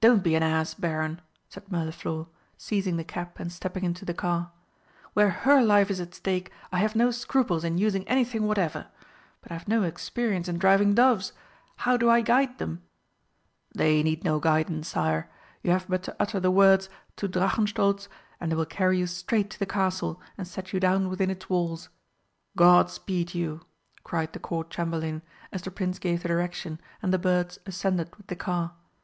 [0.00, 4.50] "Don't be an ass, Baron!" said Mirliflor, seizing the cap and stepping into the car.
[5.12, 8.88] "Where her life is at stake I have no scruples in using anything whatever.
[9.42, 11.32] But I've no experience in driving doves
[11.76, 12.82] how do I guide them?"
[13.72, 15.30] "They need no guidance, Sire.
[15.62, 18.08] You have but to utter the words 'To Drachenstolz,'
[18.40, 21.48] and they will carry you straight to the Castle and set you down within its
[21.48, 21.90] walls.
[22.56, 23.60] God speed you!"
[24.02, 28.26] cried the Court Chamberlain, as the Prince gave the direction, and the birds ascended with
[28.26, 28.72] the car.